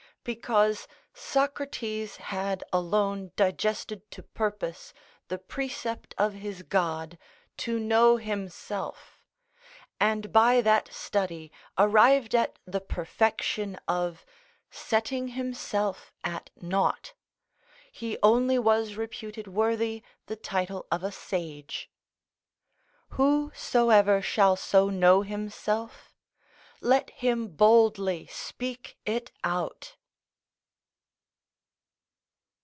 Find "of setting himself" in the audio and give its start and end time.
13.87-16.13